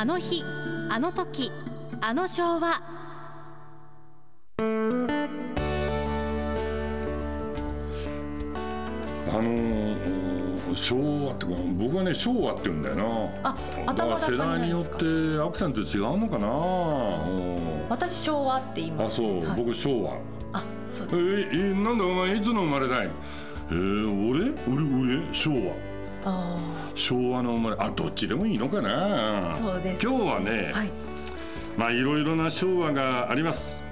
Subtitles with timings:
[0.00, 0.44] あの日
[0.90, 1.50] あの時
[2.00, 2.80] あの昭和。
[9.28, 13.04] あのー、昭和ってか僕はね昭和って言うんだよな。
[13.42, 14.18] あだか？
[14.20, 16.46] 世代によってアクセント違うのかな。
[16.46, 16.50] う
[17.30, 17.88] ん。
[17.88, 19.14] 私昭和って言います。
[19.14, 19.56] あそう、はい。
[19.58, 20.12] 僕昭和。
[20.52, 20.62] あ
[20.92, 23.08] そうえー、えなんだお前いつの生まれだい？
[23.70, 24.52] えー、俺？
[24.72, 24.84] 俺？
[25.18, 25.34] 俺？
[25.34, 25.72] 昭和。
[25.72, 25.87] あ
[26.94, 29.54] 昭和の生まれあどっちでもいいのかな。
[29.54, 30.90] ーそうです今日はね、はい。
[31.76, 33.82] まあいろいろな昭和があります。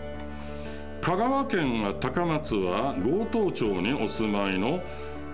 [1.02, 4.82] 香川県は高松は強盗町にお住まいの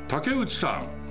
[0.08, 1.01] 竹内さん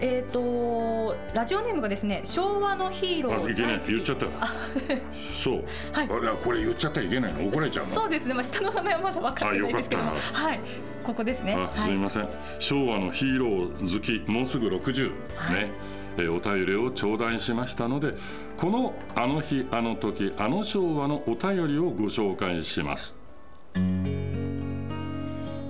[0.00, 3.92] えっ、とラジオネームがですね昭和のヒーローあいけない大好き。
[3.92, 4.26] 言っちゃった
[5.34, 6.08] そう、はい。
[6.08, 7.46] これ言っちゃったらいけないの？
[7.48, 7.90] 怒られちゃうの？
[7.92, 10.02] そうですね、まあ、下の名前はまだ分かってないですけど。
[10.02, 10.60] もあよかっはい。
[11.04, 11.54] ここですね。
[11.58, 11.90] あすはい。
[11.92, 12.28] みません、
[12.58, 15.54] 昭和のヒーロー好きもうすぐ60、はい。
[15.54, 15.70] ね。
[16.18, 18.14] えーお便りを頂戴しましたので
[18.56, 23.16] この「あの日あの時あの昭和」のお便りをご紹介します。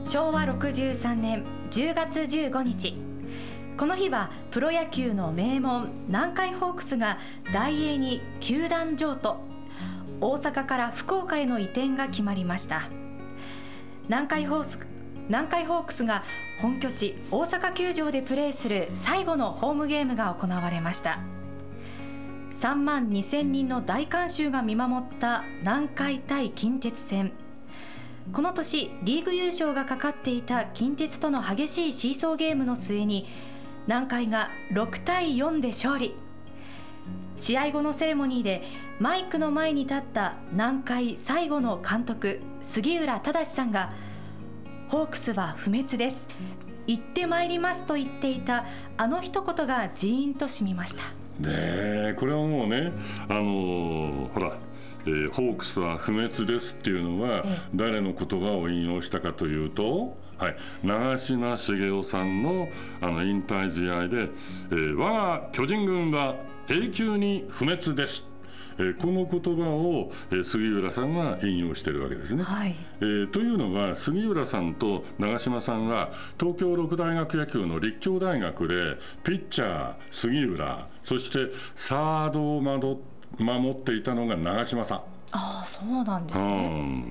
[0.06, 3.09] 昭和63年10月15日
[3.76, 7.18] この日はプロ野球の名門南海ホークスが
[7.52, 9.38] 大英に球団譲渡。
[10.20, 12.82] 大阪から福岡への移転が決まりました。
[14.04, 14.78] 南海ホース
[15.28, 16.24] 南海ホークスが
[16.60, 21.20] 本拠地大阪球場でプレーする最後のホームゲームが行われました。
[22.60, 27.32] 3万2000人の大観衆が見守った南海対近鉄戦。
[28.34, 33.26] この年リーグ優勝がかかっていた近鉄との激しいシーソーゲームの末に
[33.90, 36.14] 南海が6対4で勝利。
[37.38, 38.62] 試合後のセレモニーで
[39.00, 43.90] マイクの前に立った南海最後の監督杉浦忠さんが
[44.90, 46.24] 「ホークスは不滅です。
[46.86, 48.64] 行ってまいります」と言っていた
[48.96, 51.02] あの一言がジーンとしみました。
[51.40, 52.92] ねえこれはもうね
[53.28, 54.56] あのーほら
[55.04, 57.58] えーホークスは不滅ですっていうのはええ。
[57.74, 62.70] 誰の言葉を引用したかというと、はい、長嶋茂雄さんの
[63.02, 64.30] あの引退試合で、
[64.70, 66.36] えー我が巨人軍は
[66.68, 68.26] 永久に不滅です」
[68.78, 72.42] えーこの言葉を、えー杉浦さんが引用してるわけですね。
[72.42, 82.98] はいえーというのは杉浦さんと長嶋さんは東京六大学野球の立教大学でピッチャー杉浦そしてサードを守
[83.38, 85.19] 守っていたのが長嶋さん。
[85.32, 86.68] ああそうなんですうね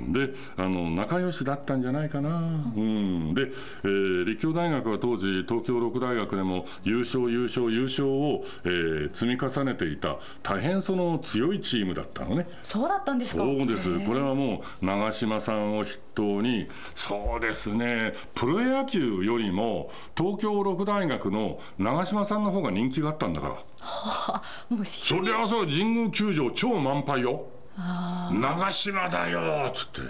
[0.09, 2.40] ん、であの仲良しだったんじゃないかな、
[2.75, 3.44] うん、で、
[3.84, 12.47] えー立教大学は当時東京六大学でも優勝優勝優勝を、えー積み重ねていた大変その強いチームだったのね。
[12.62, 13.44] そうだったんですか。
[13.44, 14.00] そうです。
[14.06, 18.13] これはもう長嶋さんを筆頭にそうですね。
[18.36, 23.53] プロ野球よりも東京六大学の長嶋さんの方が人気があったんだから。
[23.80, 27.46] はあもうそりゃそう神宮球場超満杯よ
[27.78, 30.02] 長嶋だよっつって。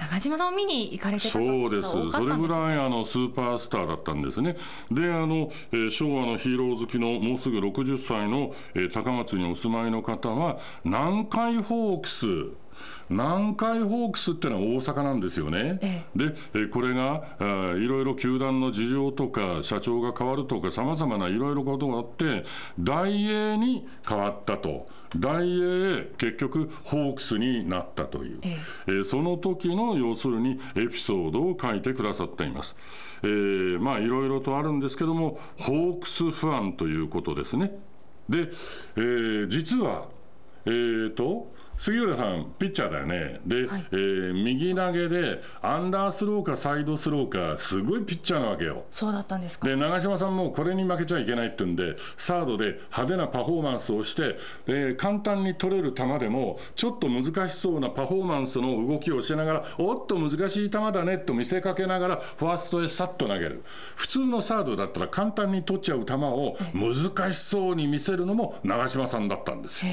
[0.00, 4.56] 長嶋さんを見に行かれてそうです、多かったんですそれぐらいあのスーパースターだったんですね。
[4.90, 12.26] で、あの、えー昭和のヒーロー好きのもうすぐ60歳の、えー高松にお住まいの方は、南海ホークス。
[13.08, 15.78] 南海ホークスってのは大阪なんですよね。
[15.82, 22.44] えで、えーこれがあーいろいろ球団の事情とか社長が変わるとかさまざまないろいろことがあって
[22.80, 24.88] 大英に変わったと。
[25.16, 28.56] 大英結局ホークスになったという、え
[28.86, 32.76] えーその時の要するにエピソードを書いてくださっています。
[33.22, 37.72] えーまあいろいろとあるんですけどもホークスファンということですね。
[38.28, 38.50] で、
[38.96, 40.06] えー実は
[40.64, 43.86] えーと杉浦さん、ピッチャーだよね、で、はい。
[43.92, 48.84] えー右投げで、アンダースローかサイドスローか、すごいピッチャーなわけよ。
[48.90, 49.68] そうだったんですか。
[49.68, 63.62] で長嶋さんもこれに負けちゃいけないって言うんで、サードで派手なパフォーマンスをして、で簡単に取れる球でも、ちょっと難しそうなパフォーマンスの動きをしながら、おっと難しい球だねと見せかけながら、ファーストへさっと投げる、
[63.96, 69.92] 普通のサードだったら簡単に取っちゃう球を難しそうに見せるのも長嶋さんだったんですよ。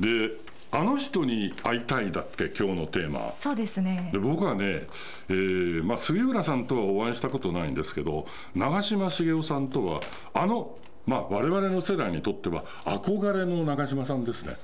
[0.00, 0.30] で
[0.74, 4.88] あの人に会いたいだって今日のテーマそうですねで僕はね、
[5.28, 8.26] えーまあ、杉浦さんとはお会いしたことないんですけど
[8.56, 10.00] 長嶋茂雄さんとは
[10.32, 10.76] あの、
[11.06, 14.56] まあ、我々の世代にとっては憧れの長嶋さんですね。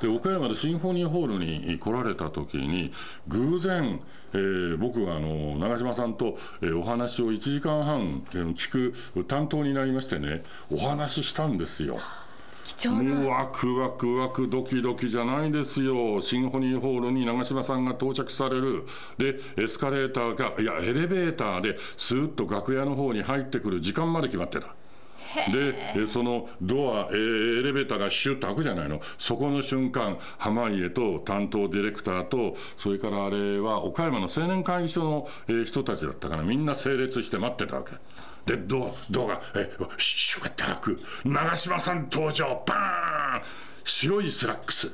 [0.00, 2.92] で岡山でシンフォニーホールに来られた時に
[3.28, 4.00] 偶然、
[4.32, 10.42] えー僕はあの長嶋さんと、えーお話を1時間半えー聞く担当になりましてね
[10.72, 12.00] お話ししたんですよ。
[12.64, 13.14] 貴重な。
[13.14, 18.84] もうワクワクワクドキドキじゃないですよ、シンフォニーホールに長嶋さんが到着される、
[19.18, 24.74] で、エスカレーターが、いや、エレベーターでスーッと楽屋の方に入ってくる時間まで決まってた。
[25.50, 29.00] でえそのドアえーエレベーターがシュッと開くじゃないの。
[29.18, 37.92] そこの瞬間濱家と担当ディレクターとそれからあれは岡山の青年会議所の、えー人たちだったからみんな整列して待ってたわけ
[38.46, 42.62] でドアドアがえシュッて開く長嶋さん登場。
[42.66, 43.42] バーン。
[43.84, 44.92] 白いスラックス。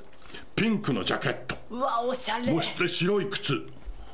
[0.56, 1.56] ピンクのジャケット。
[1.70, 2.46] うわおしゃれ。
[2.46, 3.62] そして白い靴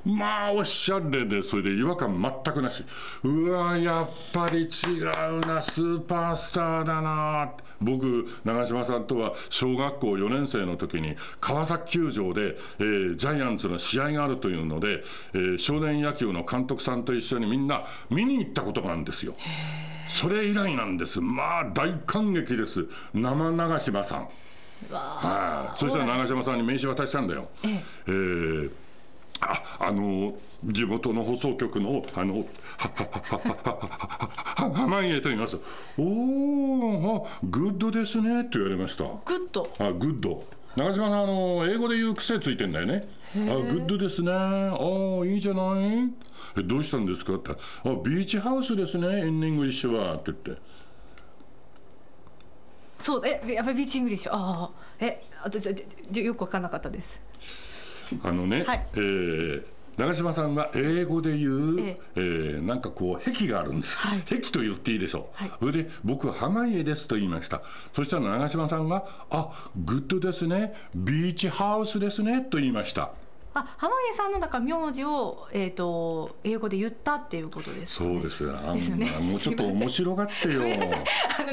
[0.04, 2.84] まあおしゃれでそれで違和感全くなし。
[3.22, 15.02] うわやっぱり違うなスーパースターだな僕長嶋さんとは小学校4年生の時に川崎球場で、えージャイアンツの試合があるというので、
[15.34, 19.34] えー少年野球の監督さんと一緒にみんな見に行ったことがあるんですよ。
[20.08, 21.20] それ以来なんです。
[21.20, 22.86] まあ大感激です。
[23.14, 24.28] 生長嶋さん。
[24.90, 27.48] はい、そしたら長嶋さんに名刺渡したんだよ。
[27.64, 27.82] ええ。
[28.08, 28.70] えー
[29.46, 32.44] ああの地元の放送局のあのは
[32.78, 35.58] はははは濱家と言います。
[35.98, 39.04] おお、あ good ですねって言われました。
[39.04, 40.44] good あ good。
[40.76, 43.06] 長嶋さんあの英語で言う癖ついてんだよね。
[43.34, 44.32] あ good ですね。
[44.32, 46.10] あいいじゃない。
[46.56, 47.52] えどうしたんですかって。
[47.52, 47.56] あ
[48.04, 49.26] beach house ですね。
[49.26, 50.62] in English はって言って。
[53.04, 57.20] そうえやっぱり beach English ああえ私じじよく分かんなかったです
[58.22, 58.86] あのね、はい。
[58.94, 59.64] えー
[59.96, 62.00] 長嶋さんは英語で言う、え。
[62.16, 64.22] えーなんかこう癖があるんです、はい。
[64.22, 65.52] 癖と言っていいでしょう、はい。
[65.60, 67.62] それで僕は濱家ですと言いました。
[67.92, 70.74] そしたら長嶋さんがあ good ですね。
[70.96, 72.40] beach house ですね。
[72.40, 73.12] と言いました
[73.54, 79.10] あ濱家さんのだから名字をえっ、と英語で言ったっていうことですか、ね、そうですですよね。
[79.20, 80.62] もうちょっと面白がってよ。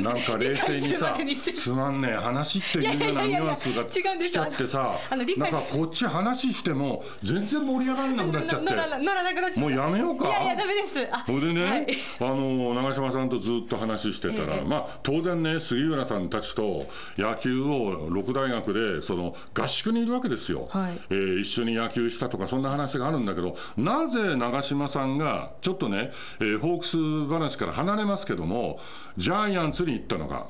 [0.01, 1.17] なんか冷静にさ
[1.53, 4.01] つまんねえ話っていうようなニュアンスが来
[4.31, 4.95] ちゃってさ
[5.37, 8.65] なんかこっち話しても全然盛り上がらなくなっちゃって。
[8.65, 9.61] 乗らな乗らなくなっちゃった。
[9.61, 10.29] もうやめようか。
[10.29, 11.07] いやいやダメです。
[11.11, 11.87] あそれでね、はい。
[12.19, 14.67] あの長嶋さんとずっと話してたら、ええ。
[14.67, 16.85] まあ、当然ね、杉浦さんたちと
[17.17, 20.99] 野球を六大学でその合宿にいるわけですよ、はい。
[21.09, 26.97] えー一緒に野球したとか、そんな話があるんだけど、なぜ長嶋さんが、ちょっとね、えーホークス
[27.27, 28.79] 話から離れますけども、
[29.17, 30.47] ジャイアンツに行ったのか。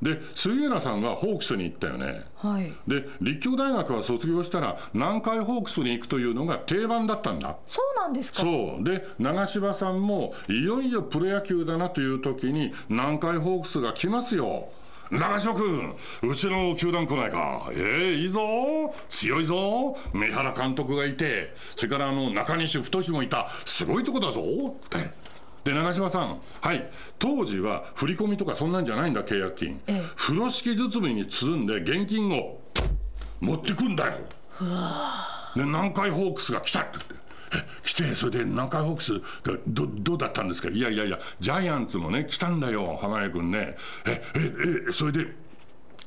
[0.00, 2.22] で杉浦さんはホークスに行ったよね。
[2.36, 7.56] はいで立教大学は卒業したら南海ホークスに行くというのが定番だったんだ。
[7.66, 8.42] そうなんですか？
[8.42, 14.68] そうで長嶋さんもいよいよプロ野球だなという時に南海ホークスが来ますよ。
[15.10, 18.40] 長嶋君、うちの球団来ないか、えー、いいぞ、
[19.08, 24.40] 強いぞ、三原監督がいて、それからあの中西太もいた、すごいとこだぞ。
[24.40, 25.28] って。
[25.64, 26.88] で長嶋さん、はい、
[27.18, 30.02] 当時は振り込みとかそんなんじゃないんだ、契約金、ええ。
[30.16, 32.60] 風呂敷包みに包んで現金を
[33.40, 34.12] 持ってくんだよ。
[35.56, 37.27] で南海ホークスが来たって言って。
[37.52, 43.76] え来て、それで南海ホークスがどどうだったんですか、いやいやいや、ジャイアンツもね、来たんだよ、濱家君ね。
[44.06, 44.52] え、え、
[44.88, 45.26] え、それで、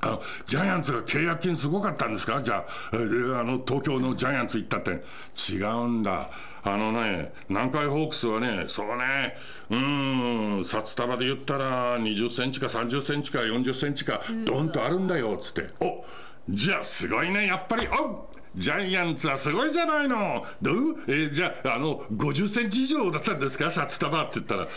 [0.04, 5.04] あのジャイアンツが契約金すごかったんですか、じゃあ、えあの東京のジャイアンツ行ったって、
[5.52, 6.32] 違うんだ、
[6.64, 9.36] あのね、南海ホークスはね、そうね、
[9.70, 14.72] うーん、札束で言ったら、20センチか30センチか40センチか、どん。
[14.72, 16.04] とあるんだよっつって、お
[16.50, 20.76] じゃあ、すごいね、やっぱり、おジャイアンツはすごいじゃないの、どう？
[21.08, 24.68] えーじゃああの、50センチ以上だったんですか、札束って言ったら、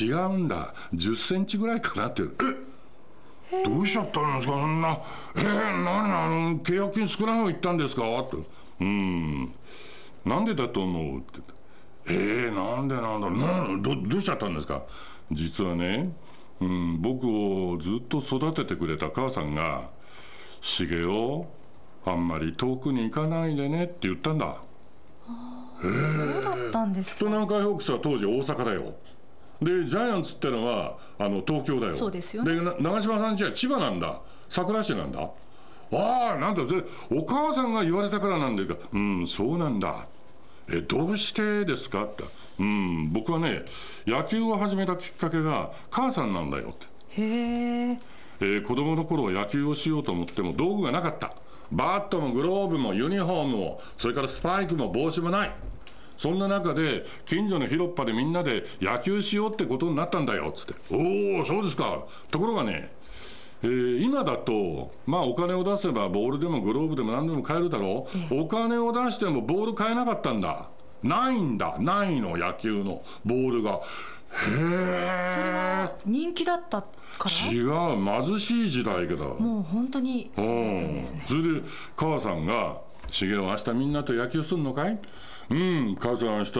[0.00, 2.24] 違うんだ、10センチぐらいかなって。
[3.52, 4.98] えどうしちゃったんですか、そんな、
[5.36, 8.02] えー、何、あの契約金少ない方行ったんですか？
[8.20, 8.36] って、
[8.80, 9.52] うん、
[10.24, 11.18] なんでだと思う？
[11.18, 11.26] って。
[11.34, 11.54] 言って、
[12.06, 13.38] えー、なんでなんだろう？
[13.38, 14.82] なんど、どうしちゃったんですか、
[15.30, 16.14] 実はね、
[16.60, 19.88] うん、僕をずっと育ててくれた母さんが、
[20.60, 21.44] 茂雄、
[22.04, 24.56] あんまり遠くに行かないでねって言ったんだ。
[25.80, 28.94] そうだったんですかと南海ホークスは当時大阪だよ。
[29.60, 31.96] でジャイアンツってのはあの東京だよ。
[31.96, 34.20] そうですよねでな長嶋さんちは千葉なんだ。
[34.48, 35.30] 桜市なんだ。
[35.94, 36.62] ああなんだ
[37.10, 40.06] お母さんが言われたからなんだけどうんそうなんだ。
[40.70, 42.24] えどうしてですかって。
[42.58, 43.62] うん僕はね
[44.06, 46.86] 野球を始めたきっかけが母さんなんだよって。
[47.22, 47.98] へえ
[48.40, 51.34] えー子供の頃野球をしようと思っても道具がなかった
[51.72, 55.54] バットもグローブもユニフォームもそれからスパイクも帽子もない。
[56.16, 60.74] そんな中で近所の広っ端でみんなで野球しようってことになったんだよっつって。
[60.94, 62.04] おおそうですか。
[62.30, 62.92] ところがね
[63.62, 70.68] えー今だと、まあ、お金を出せばボールでもグローブでも何でも買えるだろう、お金を出してもボール買えなかったんだ、
[71.02, 73.80] ないんだ、ないの、野球のボールが。
[74.32, 75.90] へえ。
[76.06, 76.88] 人気だったか
[77.46, 77.52] ら？
[77.52, 81.24] 違う貧しい時代だもう本当にうそうだったんんですね。
[81.28, 81.62] それで
[81.96, 84.98] 母さんが「茂雄明日みんなと野球すんのかい?」
[85.50, 85.96] うん。
[86.00, 86.52] 母さん明日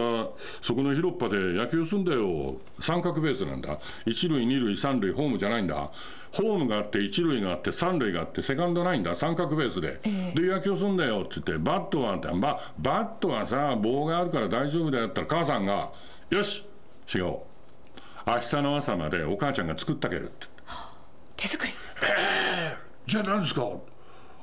[0.61, 2.57] そこの広っ端で野球すんだよ。
[2.79, 3.79] 三角ベースなんだ。
[4.05, 5.89] 一塁二塁三塁ホームじゃないんだ。
[6.33, 9.15] ホームがあって一塁があって三塁があってセカンドないんだ。
[9.15, 10.39] 三角ベースで、ええ。
[10.39, 15.91] で野球すんだよって言ってバットはってババットはさ棒があるから大丈夫だよって言ったら母さんが
[16.29, 16.63] 「よし
[17.13, 17.37] 違う
[18.25, 20.47] 明日の朝までお母ちゃんが作ってあげる」って。
[21.35, 21.73] 手作り？
[23.05, 23.67] じゃあ何ですか？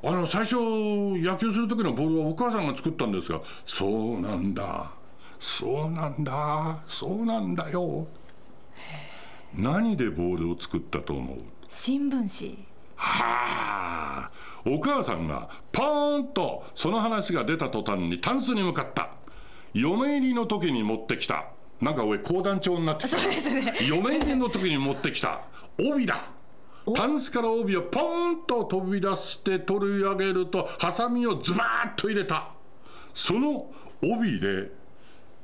[0.03, 4.91] あの最初野球する時のボールはお母さんが作ったんですがそうなんだ。
[5.39, 6.83] そうなんだ。
[6.87, 8.07] そうなんだよ。
[9.55, 11.37] 何でボールを作ったと思う？
[11.67, 12.65] 新聞紙。
[12.95, 14.31] はあ。
[14.65, 19.09] お母さんがポーンとその話が出た途端にタンスに向かった。
[19.73, 21.45] 嫁入りの時に持ってきた
[21.81, 23.17] なんか俺講談帳になってた。
[23.17, 23.73] そうですね。
[23.87, 25.41] 嫁入りの時に持ってきた。
[25.79, 26.25] 帯だ。
[26.85, 26.93] お。
[26.93, 32.49] タンスから帯をポーンと飛び出して取り上げるとハサミをズバーッと入れた。
[33.15, 33.71] その
[34.03, 34.71] 帯で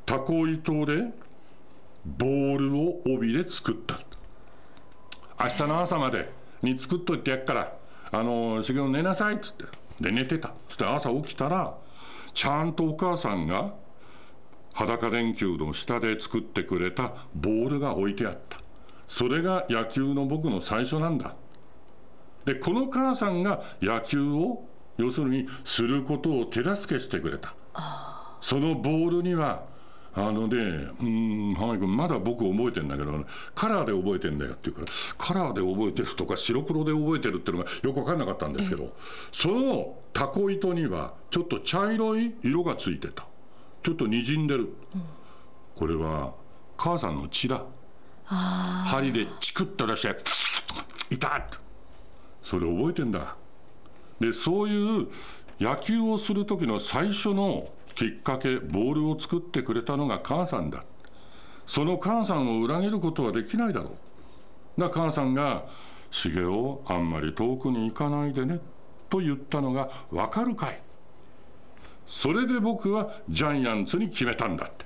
[0.05, 1.11] タコ糸で
[2.05, 3.99] ボールを帯で作った。
[5.43, 7.73] 明日の朝までに作っといてやっから。
[8.09, 9.65] あの茂雄寝なさいっつって。
[9.99, 10.53] で寝てた。
[10.67, 11.75] そして朝起きたら
[12.35, 13.73] ちゃんとお母さんが
[14.77, 18.59] 裸電球の下で作ってくれたボールが置いてあった。
[19.07, 21.35] それが野球の僕の最初なんだ。
[22.45, 24.63] でこの母さんが野球を
[24.97, 27.55] 要するにすることを手助けしてくれた。
[28.41, 29.65] そのボールには
[30.13, 38.95] あのね、うーん、浜井君、まだ僕覚えてんだけど、カラーで覚えてんだよって言うから、カラーで覚えてるとか、白黒で覚えてるっていうのがよく分かんなかったんですけど、
[39.31, 43.27] そのタコ糸には、ちょっと茶色い色がついてた。
[43.87, 44.75] ちょっと滲んでる。
[45.75, 46.33] これは、
[46.75, 47.63] 母さんの血だ。
[48.25, 50.13] 針でチクッと出して、
[51.15, 51.43] いたっ
[52.43, 53.37] それ覚えてんだ。
[54.19, 55.07] で、そういう
[55.61, 60.83] 野球をする時の最初のきっかけ、ボールを作ってくれたのが母さんだ。
[61.65, 63.95] その母さんを裏切ることはできないだろ
[64.77, 64.81] う。
[64.81, 65.65] だ母さんが、
[66.11, 68.59] 茂雄、あんまり遠くに行かないでね、
[69.09, 70.81] と言ったのがわかるかい。
[72.07, 74.85] それで僕はジャイアンツに決めたんだって。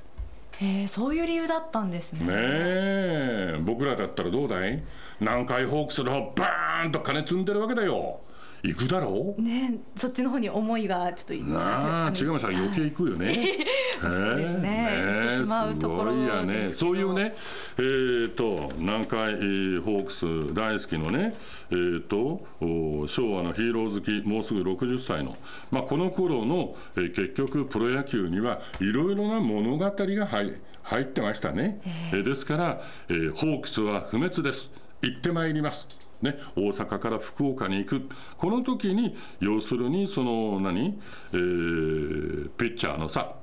[0.64, 2.20] へえそういう理由だったんですね。
[2.22, 3.60] ねえ。
[3.62, 4.84] 僕らだったらどうだい？
[5.20, 8.22] 南海ホークスの方バーンと金積んでるわけだよ。
[8.64, 9.42] 行くだろう？
[9.42, 13.36] ねそっちの方に思いがちょっとなあ、違うさん余計行くよね。
[14.10, 16.70] そうですすごいやね。
[16.74, 17.34] そういうね、
[17.78, 21.36] えー、と南海えーホークス大好きのね、
[21.70, 25.36] えー、とお昭和のヒーロー好きもうすぐ60歳の、
[25.72, 31.82] まあこの頃の、えー結局プロ野球にはいろいろな物語が入入ってましたね。
[32.14, 34.72] えーですから、えーホークスは不滅です。
[35.02, 35.88] 行ってまいります。
[36.22, 41.00] ね、大阪から福岡に行く、この時に要するにその何、
[41.34, 43.36] えーピッチャーのさ、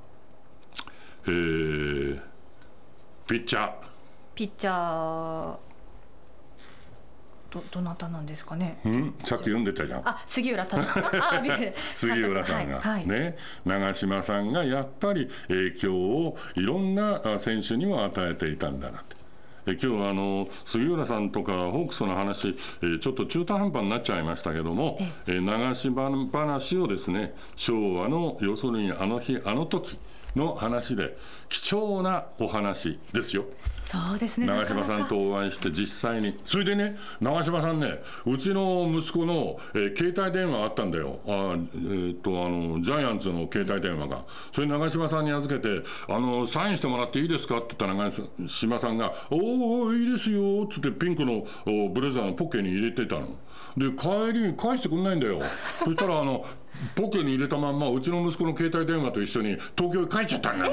[1.27, 2.21] えー。
[3.27, 3.71] ピッチャー、
[4.35, 5.57] ピッチャー。
[7.51, 8.79] どどなたなんですかね？
[8.85, 10.01] うん、さっき読んでたじゃん。
[10.07, 11.03] あ杉浦太郎さん。
[11.95, 13.07] 杉浦さんが、はいはい。
[13.07, 19.15] ね、長嶋さんがやっぱり影響をいろんなあ選手にも与えていたんだなって。
[19.65, 24.97] え今日はあの杉浦さんとかホークスの話、えーちょっと中途半端になっちゃいましたけども、
[25.27, 29.99] えー長嶋話をですね昭和の要するにあの日あの時
[30.35, 31.17] の話で
[31.49, 33.45] 貴重なお話ですよ。
[33.83, 36.39] そうですね長嶋さんとお会いして実際に。
[36.45, 41.21] それでね長嶋さんねうちの息子の、えー携帯電話あったんだよ。
[41.25, 44.25] あー、えーっとあのジャイアンツの携帯電話が。
[44.53, 53.37] それ長嶋さんに預けてあのサインしてもらっていいですかって言ったら長嶋さんが「おおいいですよ」っつってピンクのおブレザーのポッケに入れてたの。
[53.77, 55.39] で帰りに返してくんないんだよ。
[55.83, 56.45] そしたらあの
[56.95, 60.71] ポッケに入れたまんまうちの息子の携帯電話と一緒に東京へ帰っちゃったんだよ、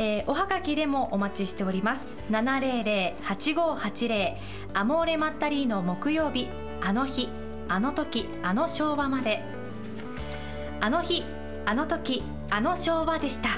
[0.00, 2.08] えーおはがきでもお待ちしております。
[2.30, 4.36] 700-8580
[4.72, 6.48] アモーレマッタリーの木曜日。
[6.80, 7.28] あの日
[7.68, 9.42] あの時あの昭和まで。
[10.80, 11.24] あの日
[11.66, 13.48] あの時あの昭和でした。